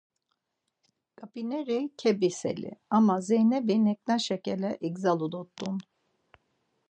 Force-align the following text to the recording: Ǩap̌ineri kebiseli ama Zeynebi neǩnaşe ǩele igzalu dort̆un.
Ǩap̌ineri 1.17 1.79
kebiseli 1.99 2.71
ama 2.95 3.15
Zeynebi 3.27 3.75
neǩnaşe 3.85 4.37
ǩele 4.43 4.71
igzalu 4.87 5.27
dort̆un. 5.31 5.77